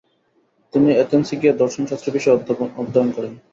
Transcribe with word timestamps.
তিনি 0.73 0.89
এথেন্সে 1.03 1.35
গিয়ে 1.41 1.59
দর্শন 1.61 1.83
শাস্ত্র 1.89 2.07
বিষয়ে 2.15 2.37
অধ্যয়ন 2.79 3.09
করেন। 3.17 3.33